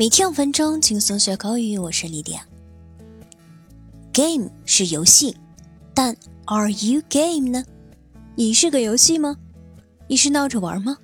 [0.00, 1.76] 每天五分钟，轻松学口语。
[1.76, 2.40] 我是李典。
[4.12, 5.36] Game 是游戏，
[5.92, 7.64] 但 Are you game 呢？
[8.36, 9.36] 你是个游戏吗？
[10.06, 10.98] 你是闹着玩吗？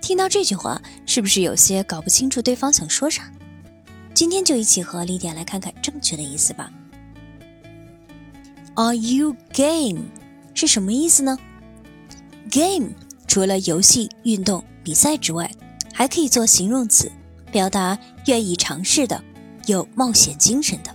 [0.00, 3.28] 听到这句话，是不是有些搞不清楚对方想说啥？
[4.14, 6.70] 今天就一起和莉迪亚来看看正确的意思吧。
[8.74, 10.04] Are you game
[10.54, 11.36] 是什么意思呢
[12.52, 12.90] ？Game
[13.26, 15.50] 除了游戏、运动、比赛之外，
[15.92, 17.10] 还可以做形容词。
[17.52, 19.22] 表达愿意尝试的、
[19.66, 20.92] 有冒险精神的。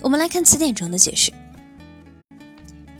[0.00, 1.30] 我们来看词典中的解释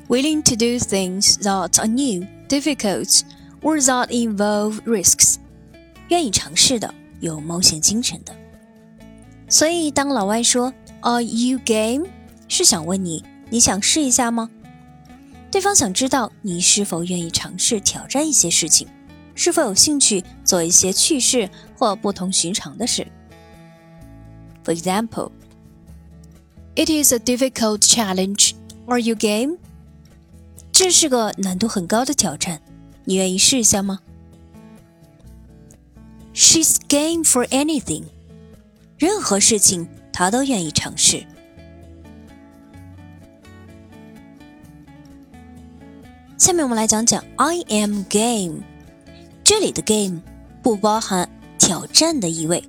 [0.08, 3.22] ：willing to do things that are new, difficult,
[3.62, 5.36] or that involve risks，
[6.08, 8.36] 愿意尝试的、有冒险精神的。
[9.48, 12.06] 所以，当老外说 “Are you game？”
[12.46, 14.50] 是想问你，你想试一下吗？
[15.50, 18.86] 对方想知道你是否愿意尝试挑战一些事情。
[19.42, 23.06] 是否有兴趣做一些趣事或不同寻常的事
[24.62, 25.32] ？For example,
[26.74, 28.52] it is a difficult challenge.
[28.84, 29.56] Are you game?
[30.70, 32.60] 这是个难度很高的挑战，
[33.06, 34.00] 你愿意试一下吗
[36.34, 38.04] ？She's game for anything.
[38.98, 41.24] 任何事情她都愿意尝试。
[46.36, 48.64] 下面我们来讲讲 I am game。
[49.50, 50.22] 这里的 game
[50.62, 52.62] 不包含挑战的意味。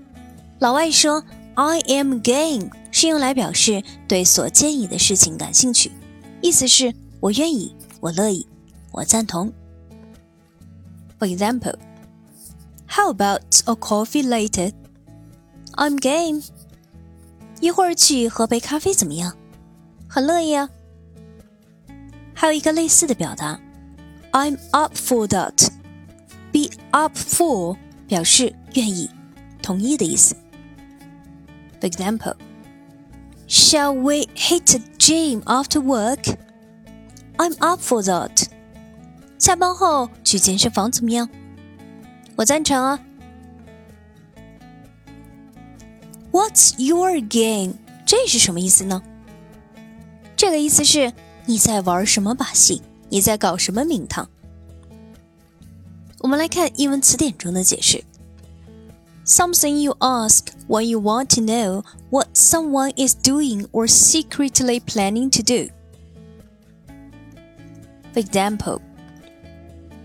[0.57, 1.23] 老外说
[1.53, 5.91] "I am game" 是用来表示对所建议的事情感兴趣，
[6.41, 8.47] 意思是我愿意，我乐意，
[8.91, 9.53] 我赞同。
[11.19, 11.75] For example,
[12.87, 14.73] How about a coffee later?
[15.73, 16.41] I'm game.
[17.59, 19.37] 一会儿去喝杯咖啡怎么样？
[20.07, 20.67] 很乐意啊。
[22.33, 23.61] 还有一个类似的表达
[24.31, 25.69] ，I'm up for that。
[26.51, 29.09] Be up for 表示愿意、
[29.61, 30.35] 同意的意思。
[31.79, 32.35] For example,
[33.47, 36.37] Shall we hit the gym after work?
[37.37, 38.47] I'm up for that.
[39.37, 41.27] 下班后去健身房怎么样？
[42.37, 42.99] 我赞成啊。
[46.31, 47.75] What's your game？
[48.05, 49.01] 这是什么意思呢？
[50.37, 51.11] 这个意思是
[51.45, 52.81] 你在玩什么把戏？
[53.09, 54.29] 你在搞什么名堂？
[56.20, 58.02] 我们来看英文词典中的解释：
[59.24, 65.42] something you ask when you want to know what someone is doing or secretly planning to
[65.42, 65.70] do.
[68.12, 68.80] For example,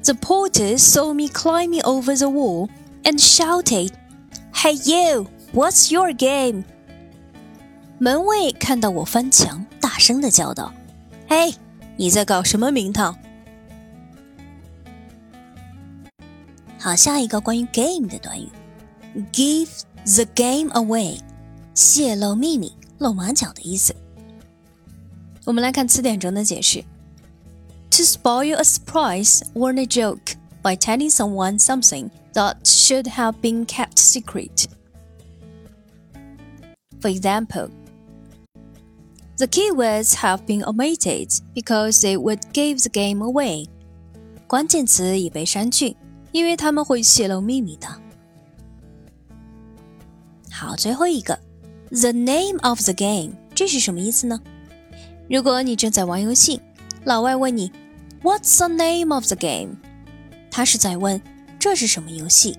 [0.03, 2.69] the porter saw me climbing over the wall
[3.03, 3.91] and shouted,
[4.53, 6.65] "Hey you, what's your game?"
[7.99, 10.73] 门卫看到我翻墙，大声的叫道：“
[11.29, 11.55] 嘿，
[11.97, 13.15] 你在搞什么名堂？”
[16.79, 18.49] 好，下一个关于 game 的短语，
[19.31, 19.69] give
[20.03, 21.19] the game away，
[21.75, 23.95] 泄露秘密、露马脚的意思。
[25.45, 26.83] 我们来看词典中的解释：
[27.89, 33.97] to spoil a surprise or a joke by telling someone something that should have been kept
[33.97, 34.65] secret.
[37.01, 37.69] For example,
[39.37, 43.67] the keywords have been omitted because they would give the game away.
[44.47, 45.95] 关键词已被删去。
[46.32, 47.88] 因为他们会泄露秘密的。
[50.50, 51.38] 好，最后一个
[51.90, 54.40] ，the name of the game，这是什么意思呢？
[55.28, 56.60] 如果你正在玩游戏，
[57.04, 57.70] 老外问你
[58.22, 59.76] ，What's the name of the game？
[60.50, 61.20] 他是在问
[61.58, 62.58] 这是什么游戏。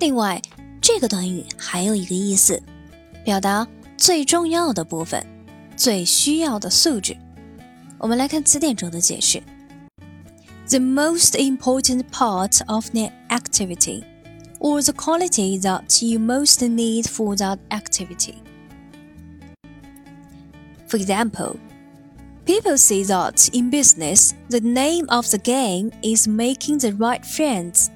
[0.00, 0.42] 另外，
[0.82, 2.62] 这个短语还有一个意思，
[3.24, 5.24] 表达最重要的部分，
[5.76, 7.16] 最需要的素质。
[7.96, 9.42] 我们来看词典中的解释。
[10.69, 14.03] the most important part of the activity,
[14.59, 18.35] or the quality that you most need for that activity.
[20.87, 21.57] For example,
[22.45, 27.89] people say that in business, the name of the game is making the right friends.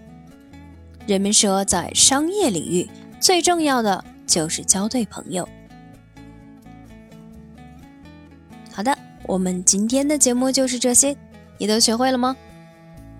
[1.05, 2.89] 人们说，在商业领域，
[3.19, 5.47] 最重要的就是交对朋友。
[8.71, 11.15] 好的，我们今天的节目就是这些，
[11.57, 12.35] 你都学会了吗